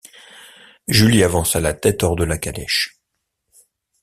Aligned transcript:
Julie 0.87 1.23
avança 1.23 1.59
la 1.59 1.75
tête 1.75 2.01
hors 2.01 2.15
de 2.15 2.23
la 2.23 2.39
calèche. 2.39 2.99